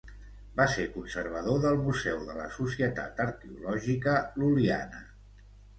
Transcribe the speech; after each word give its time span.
Va 0.61 0.65
ser 0.75 0.85
conservador 0.93 1.61
del 1.67 1.77
Museu 1.89 2.25
de 2.31 2.39
la 2.41 2.49
Societat 2.57 3.25
Arqueològica 3.29 4.19
Lul·liana. 4.43 5.09